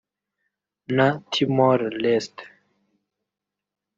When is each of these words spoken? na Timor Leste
na 0.95 1.07
Timor 1.31 1.81
Leste 2.03 2.43